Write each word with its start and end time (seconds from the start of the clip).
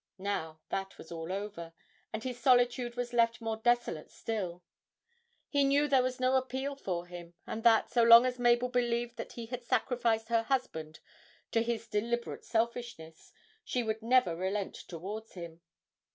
Now 0.17 0.59
that 0.69 0.97
was 0.97 1.11
all 1.11 1.31
over, 1.31 1.73
and 2.11 2.23
his 2.23 2.39
solitude 2.39 2.95
was 2.95 3.13
left 3.13 3.39
more 3.39 3.57
desolate 3.57 4.09
still; 4.09 4.63
he 5.47 5.63
knew 5.63 5.87
there 5.87 6.01
was 6.01 6.19
no 6.19 6.37
appeal 6.37 6.75
for 6.75 7.05
him, 7.05 7.35
and 7.45 7.63
that, 7.63 7.91
so 7.91 8.01
long 8.01 8.25
as 8.25 8.39
Mabel 8.39 8.69
believed 8.69 9.17
that 9.17 9.33
he 9.33 9.45
had 9.45 9.63
sacrificed 9.63 10.29
her 10.29 10.41
husband 10.41 11.01
to 11.51 11.61
his 11.61 11.87
deliberate 11.87 12.43
selfishness, 12.45 13.31
she 13.63 13.83
would 13.83 14.01
never 14.01 14.35
relent 14.35 14.73
towards 14.73 15.33
him. 15.33 15.61